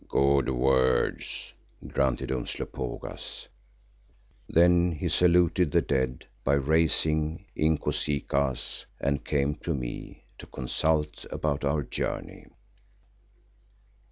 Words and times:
"Good 0.07 0.49
words!" 0.49 1.53
grunted 1.87 2.31
Umslopogaas. 2.31 3.47
Then 4.49 4.93
he 4.93 5.07
saluted 5.07 5.69
the 5.71 5.83
dead 5.83 6.25
by 6.43 6.53
raising 6.53 7.45
Inkosikaas 7.55 8.87
and 8.99 9.23
came 9.23 9.53
to 9.57 9.75
me 9.75 10.23
to 10.39 10.47
consult 10.47 11.27
about 11.29 11.63
our 11.63 11.83
journey. 11.83 12.47